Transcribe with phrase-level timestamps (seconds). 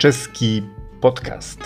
[0.00, 0.62] Czeski
[1.00, 1.60] podcast.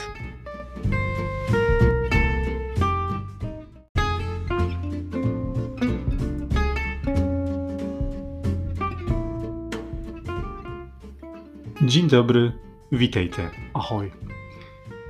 [11.82, 12.52] Dzień dobry,
[12.92, 14.10] witajcie, ahoj.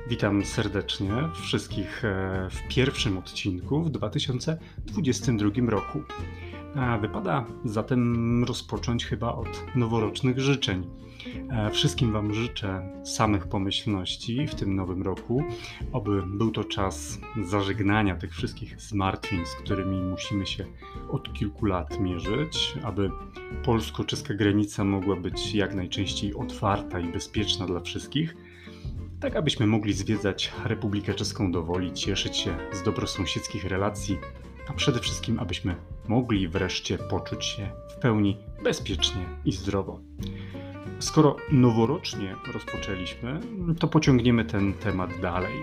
[0.09, 1.11] Witam serdecznie
[1.41, 6.03] wszystkich e, w pierwszym odcinku w 2022 roku.
[7.01, 10.87] Wypada zatem rozpocząć chyba od noworocznych życzeń.
[11.49, 15.43] E, wszystkim Wam życzę samych pomyślności w tym nowym roku,
[15.93, 20.65] aby był to czas zażegnania tych wszystkich zmartwień, z którymi musimy się
[21.11, 23.09] od kilku lat mierzyć, aby
[23.63, 28.35] polsko-czeska granica mogła być jak najczęściej otwarta i bezpieczna dla wszystkich,
[29.19, 34.17] tak abyśmy mogli zwiedzać Republikę Czeską do woli, cieszyć się z dobrosąsiedzkich relacji,
[34.69, 35.75] a przede wszystkim abyśmy
[36.07, 39.99] mogli wreszcie poczuć się w pełni bezpiecznie i zdrowo.
[40.99, 43.39] Skoro noworocznie rozpoczęliśmy,
[43.79, 45.53] to pociągniemy ten temat dalej,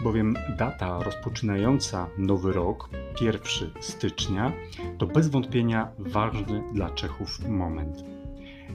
[0.00, 2.88] bowiem data rozpoczynająca nowy rok,
[3.20, 3.42] 1
[3.80, 4.52] stycznia,
[4.98, 8.17] to bez wątpienia ważny dla Czechów moment.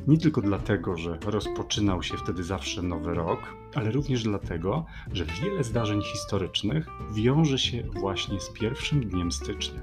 [0.08, 3.40] Nie tylko dlatego, że rozpoczynał się wtedy zawsze nowy rok,
[3.76, 9.80] ale również dlatego, że wiele zdarzeń historycznych wiąże się właśnie z pierwszym dniem stycznia.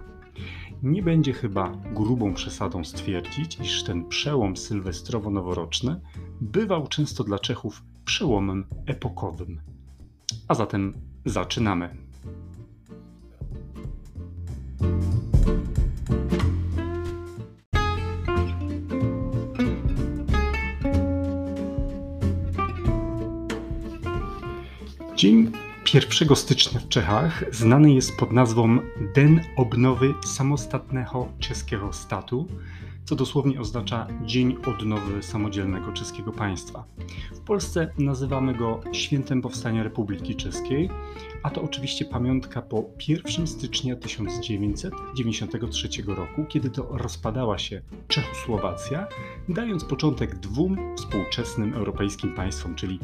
[0.82, 6.00] Nie będzie chyba grubą przesadą stwierdzić, iż ten przełom sylwestrowo-noworoczny
[6.40, 9.60] bywał często dla Czechów przełomem epokowym.
[10.48, 10.94] A zatem
[11.24, 12.09] zaczynamy.
[25.20, 25.52] Dzień
[25.94, 28.78] 1 stycznia w Czechach znany jest pod nazwą
[29.14, 32.46] Den Obnowy Samostatnego Czeskiego Statu,
[33.04, 36.84] co dosłownie oznacza Dzień Odnowy Samodzielnego Czeskiego Państwa.
[37.32, 40.90] W Polsce nazywamy go Świętem Powstania Republiki Czeskiej,
[41.42, 49.06] a to oczywiście pamiątka po 1 stycznia 1993 roku, kiedy to rozpadała się Czechosłowacja,
[49.48, 52.98] dając początek dwóm współczesnym europejskim państwom, czyli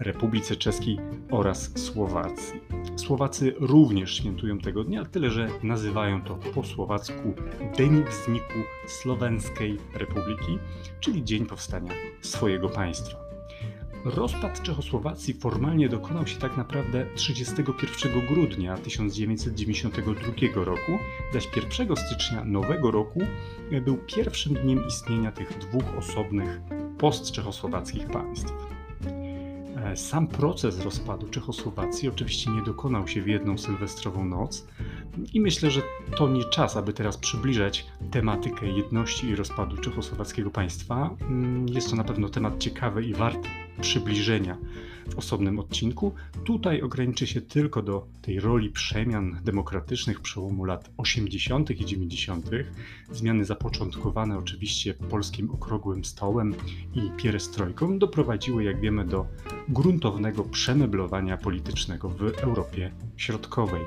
[0.00, 0.98] Republice Czeskiej
[1.30, 2.60] oraz Słowacji.
[2.96, 7.34] Słowacy również świętują tego dnia, tyle że nazywają to po słowacku
[7.76, 10.58] Dzień Wzniku Słowenskiej Republiki,
[11.00, 13.28] czyli Dzień Powstania swojego państwa.
[14.04, 20.92] Rozpad Czechosłowacji formalnie dokonał się tak naprawdę 31 grudnia 1992 roku,
[21.32, 23.20] zaś 1 stycznia nowego roku
[23.84, 26.60] był pierwszym dniem istnienia tych dwóch osobnych
[26.98, 28.77] postczechosłowackich państw.
[29.84, 34.66] E, sam proces rozpadu Czechosłowacji oczywiście nie dokonał się w jedną sylwestrową noc
[35.32, 35.82] i myślę, że
[36.16, 41.10] to nie czas, aby teraz przybliżać tematykę jedności i rozpadu czechosłowackiego państwa.
[41.20, 43.48] Mm, jest to na pewno temat ciekawy i warty
[43.80, 44.56] przybliżenia
[45.08, 46.14] w osobnym odcinku.
[46.44, 51.70] Tutaj ograniczy się tylko do tej roli przemian demokratycznych przełomu lat 80.
[51.70, 52.50] i 90.,
[53.10, 56.54] zmiany zapoczątkowane oczywiście polskim okrągłym stołem
[56.94, 59.26] i pierestrojką doprowadziły, jak wiemy, do
[59.68, 63.82] gruntownego przemeblowania politycznego w Europie Środkowej.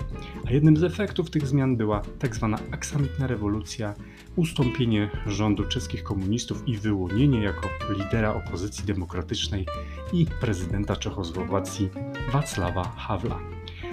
[0.47, 3.94] A jednym z efektów tych zmian była tak zwana aksamitna rewolucja,
[4.36, 9.66] ustąpienie rządu czeskich komunistów i wyłonienie jako lidera opozycji demokratycznej
[10.14, 11.90] i prezydenta Czechosłowacji
[12.34, 13.40] Wacława Havla.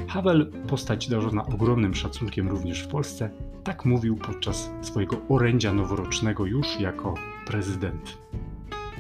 [0.09, 3.31] Havel, postać darzona ogromnym szacunkiem również w Polsce,
[3.65, 7.15] tak mówił podczas swojego orędzia noworocznego już jako
[7.47, 8.19] prezydent.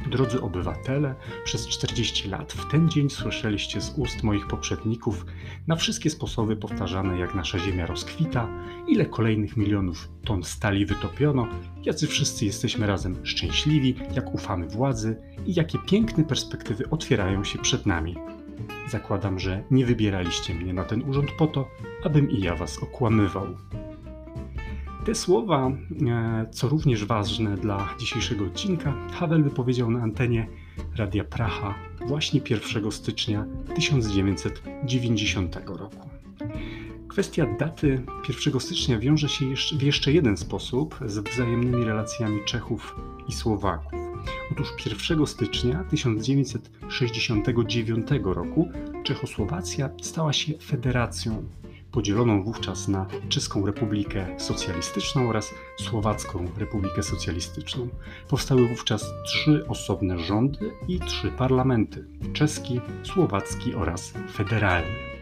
[0.09, 1.15] Drodzy obywatele,
[1.45, 5.27] przez 40 lat w ten dzień słyszeliście z ust moich poprzedników
[5.67, 8.49] na wszystkie sposoby powtarzane, jak nasza ziemia rozkwita,
[8.89, 11.49] ile kolejnych milionów ton stali wytopiono,
[11.85, 17.87] jacy wszyscy jesteśmy razem szczęśliwi, jak ufamy władzy i jakie piękne perspektywy otwierają się przed
[17.87, 18.17] nami.
[18.89, 21.69] Zakładam, że nie wybieraliście mnie na ten urząd po to,
[22.05, 23.47] abym i ja was okłamywał.
[25.09, 25.71] Te słowa,
[26.07, 30.49] e, co również ważne dla dzisiejszego odcinka, Havel wypowiedział na antenie
[30.97, 31.75] Radia Praha
[32.07, 36.09] właśnie 1 stycznia 1990 roku.
[37.09, 38.03] Kwestia daty
[38.47, 39.45] 1 stycznia wiąże się
[39.79, 42.97] w jeszcze jeden sposób z wzajemnymi relacjami Czechów
[43.29, 43.93] i Słowaków.
[44.53, 44.69] Otóż
[45.09, 48.69] 1 stycznia 1969 roku
[49.05, 51.45] Czechosłowacja stała się federacją
[51.99, 57.89] podzieloną wówczas na Czeską Republikę Socjalistyczną oraz Słowacką Republikę Socjalistyczną.
[58.29, 65.18] Powstały wówczas trzy osobne rządy i trzy parlamenty czeski, słowacki oraz federalny.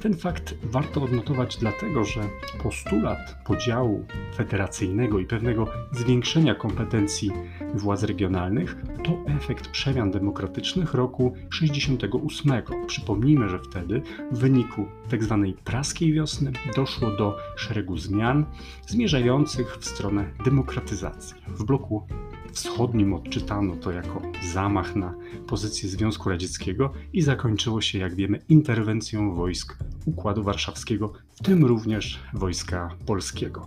[0.00, 2.20] Ten fakt warto odnotować dlatego, że
[2.62, 7.30] postulat podziału federacyjnego i pewnego zwiększenia kompetencji
[7.74, 12.62] władz regionalnych to efekt przemian demokratycznych roku 68.
[12.86, 14.02] Przypomnijmy, że wtedy
[14.32, 15.52] w wyniku tzw.
[15.54, 18.46] Tak praskiej wiosny doszło do szeregu zmian
[18.86, 21.36] zmierzających w stronę demokratyzacji.
[21.48, 22.06] W bloku
[22.52, 25.14] wschodnim odczytano to jako zamach na
[25.46, 32.20] pozycję Związku Radzieckiego i zakończyło się, jak wiemy, interwencją wojsk Układu Warszawskiego, w tym również
[32.34, 33.66] wojska polskiego.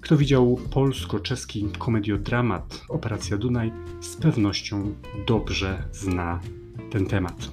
[0.00, 4.94] Kto widział polsko-czeski komediodramat Operacja Dunaj, z pewnością
[5.26, 6.40] dobrze zna
[6.90, 7.50] ten temat.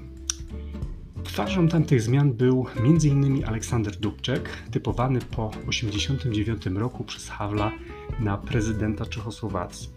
[1.24, 3.46] Twarzą tamtych zmian był m.in.
[3.46, 7.72] Aleksander Dubczek, typowany po 1989 roku przez Hawla
[8.20, 9.90] na prezydenta Czechosłowacji.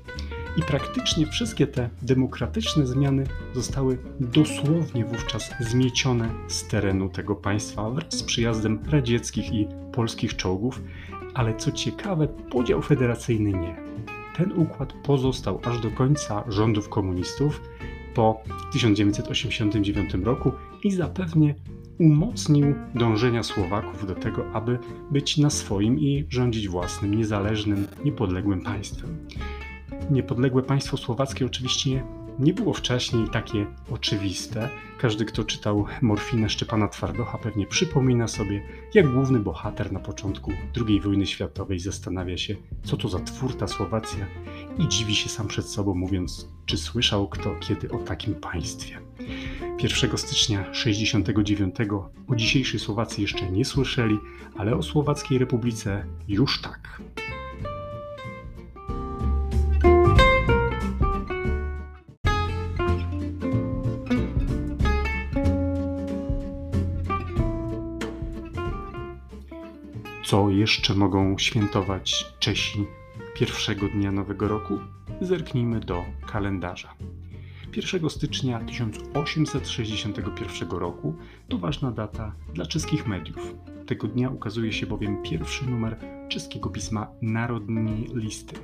[0.56, 8.14] I praktycznie wszystkie te demokratyczne zmiany zostały dosłownie wówczas zmiecione z terenu tego państwa wraz
[8.14, 10.82] z przyjazdem radzieckich i polskich czołgów,
[11.34, 13.76] ale co ciekawe, podział federacyjny nie.
[14.36, 17.62] Ten układ pozostał aż do końca rządów komunistów.
[18.14, 20.52] Po 1989 roku
[20.84, 21.54] i zapewnie
[21.98, 24.78] umocnił dążenia Słowaków do tego, aby
[25.10, 29.16] być na swoim i rządzić własnym, niezależnym, niepodległym państwem
[30.10, 32.04] niepodległe państwo słowackie oczywiście
[32.38, 34.68] nie było wcześniej takie oczywiste.
[34.98, 38.62] Każdy, kto czytał Morfinę Szczepana Twardocha, pewnie przypomina sobie,
[38.94, 40.52] jak główny bohater na początku
[40.86, 44.26] II wojny światowej zastanawia się, co to za twór ta Słowacja
[44.78, 48.98] i dziwi się sam przed sobą, mówiąc, czy słyszał kto kiedy o takim państwie.
[49.82, 51.76] 1 stycznia 1969
[52.28, 54.18] o dzisiejszej Słowacji jeszcze nie słyszeli,
[54.56, 57.00] ale o Słowackiej Republice już tak.
[70.62, 72.86] Jeszcze mogą świętować Czesi
[73.34, 74.78] pierwszego dnia Nowego Roku?
[75.20, 76.94] Zerknijmy do kalendarza.
[77.76, 81.16] 1 stycznia 1861 roku
[81.48, 83.54] to ważna data dla czeskich mediów.
[83.86, 85.96] Tego dnia ukazuje się bowiem pierwszy numer
[86.28, 88.56] czeskiego pisma Narodni Listy.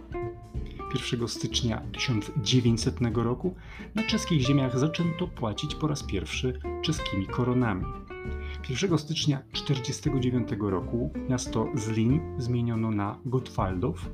[1.12, 3.54] 1 stycznia 1900 roku
[3.94, 7.84] na czeskich ziemiach zaczęto płacić po raz pierwszy czeskimi koronami.
[8.70, 14.10] 1 stycznia 1949 roku miasto Zlin zmieniono na Gotwaldow,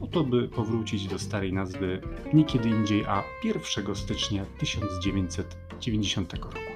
[0.00, 2.00] po to by powrócić do starej nazwy
[2.34, 6.74] nie kiedy indziej, a 1 stycznia 1990 roku.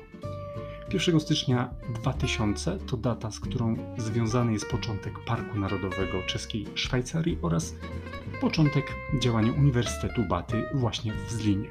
[0.93, 7.75] 1 stycznia 2000 to data, z którą związany jest początek Parku Narodowego Czeskiej Szwajcarii oraz
[8.40, 11.70] początek działania Uniwersytetu Baty właśnie w Zlinie.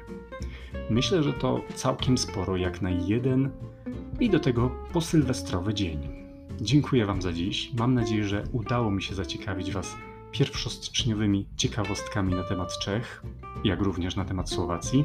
[0.90, 3.50] Myślę, że to całkiem sporo jak na jeden
[4.20, 6.08] i do tego posylwestrowy dzień.
[6.60, 7.72] Dziękuję Wam za dziś.
[7.74, 9.96] Mam nadzieję, że udało mi się zaciekawić Was
[10.32, 13.22] pierwszostyczniowymi ciekawostkami na temat Czech,
[13.64, 15.04] jak również na temat Słowacji.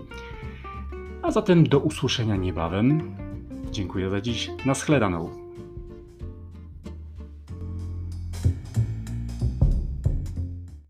[1.21, 3.15] A zatem do usłyszenia niebawem.
[3.71, 4.49] Dziękuję za dziś.
[4.65, 5.42] Na schledaną.